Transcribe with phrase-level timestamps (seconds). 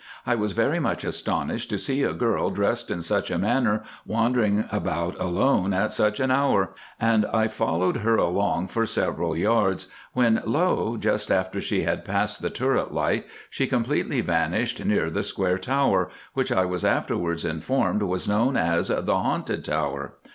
[0.25, 4.65] I was very much astonished to see a girl dressed in such a manner wandering
[4.71, 10.41] about alone at such an hour, and I followed her along for several yards, when
[10.43, 10.97] lo!
[10.97, 16.09] just after she had passed the turret light she completely vanished near the square tower,
[16.33, 20.13] which I was afterwards informed was known as the 'Haunted Tower.